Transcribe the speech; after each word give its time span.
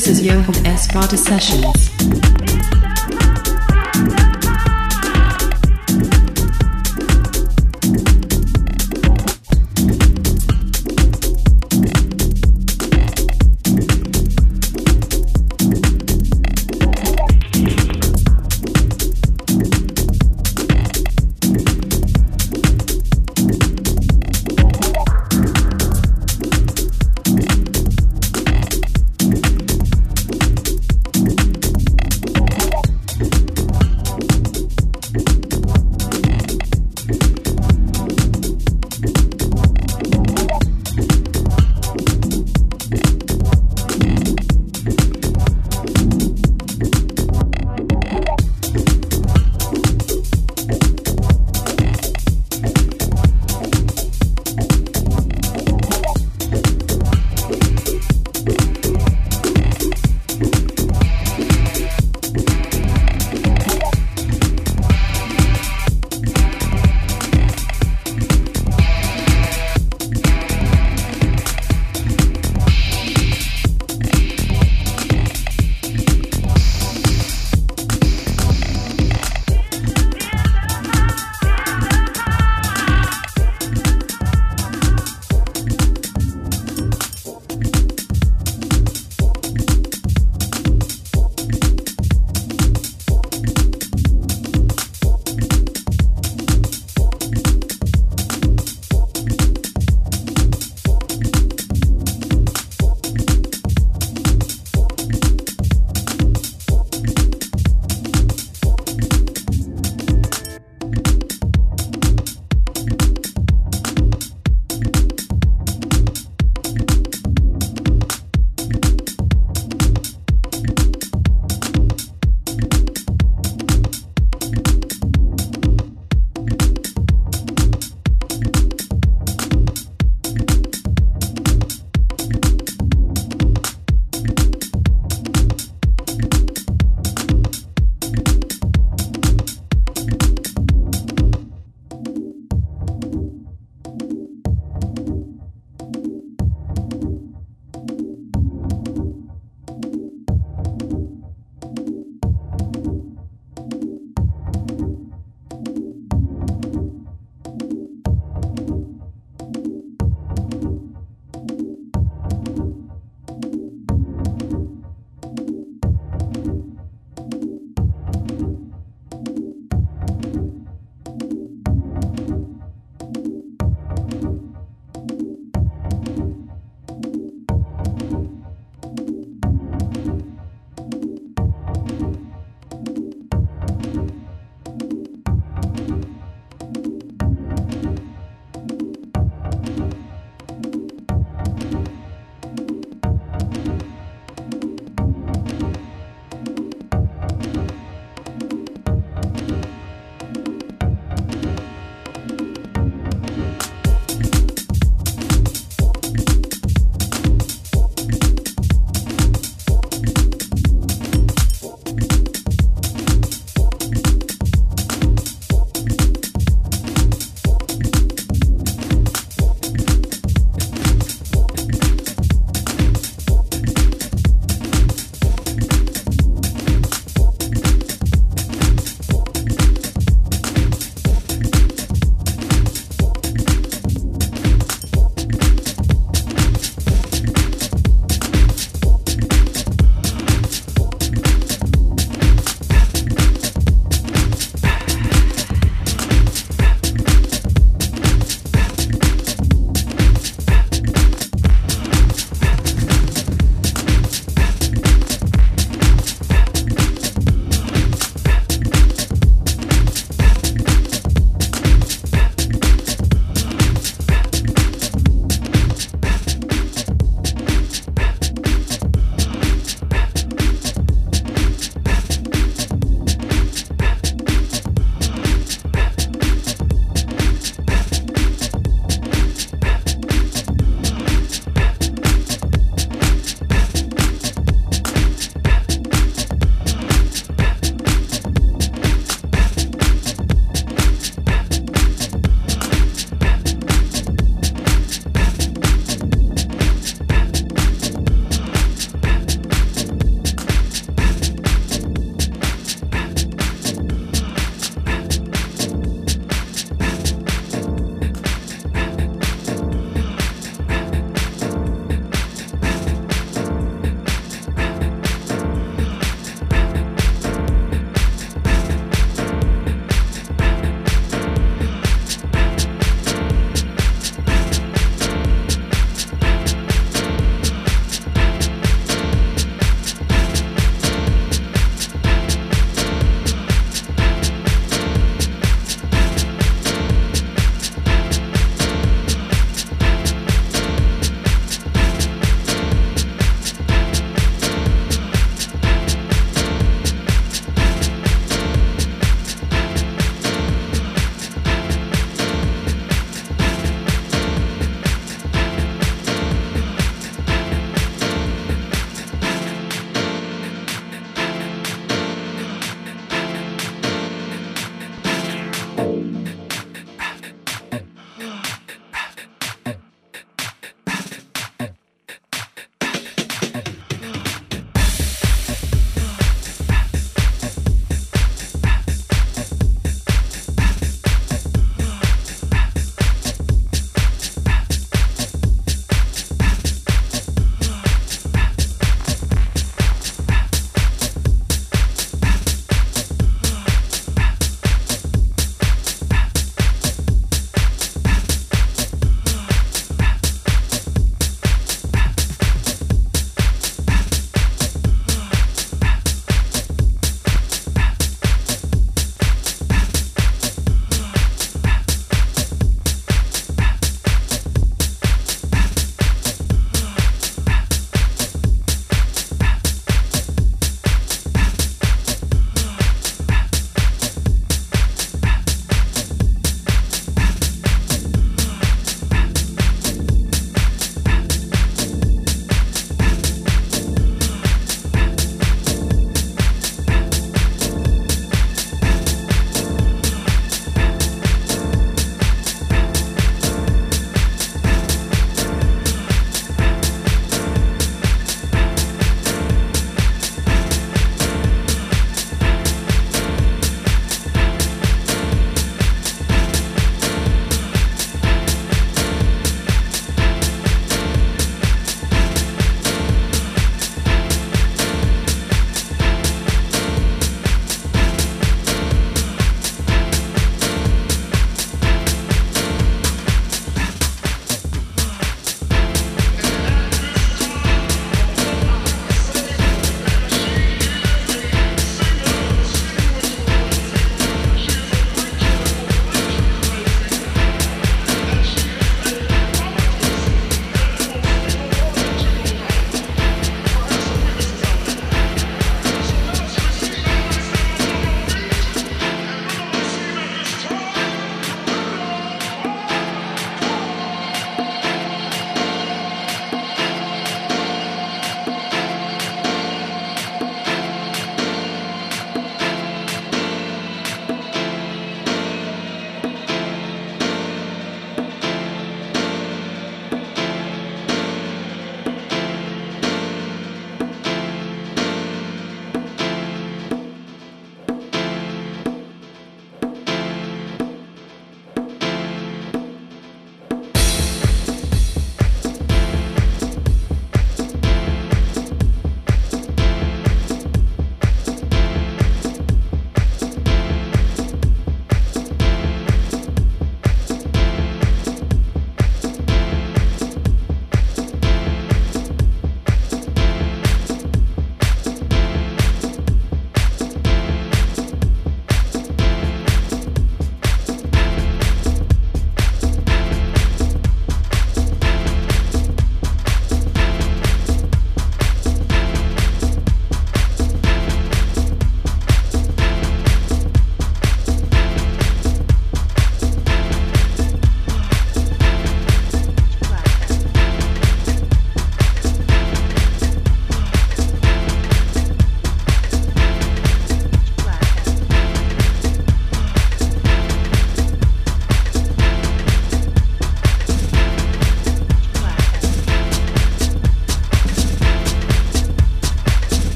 This 0.00 0.18
is 0.18 0.22
Johan 0.22 0.66
S. 0.66 0.88
Vata 0.88 1.18
Sessions. 1.18 1.89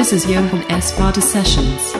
This 0.00 0.14
is 0.14 0.24
Johan 0.24 0.62
S. 0.70 0.96
Party 0.96 1.20
Sessions. 1.20 1.99